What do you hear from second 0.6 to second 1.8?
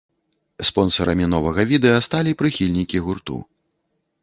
Спонсарамі новага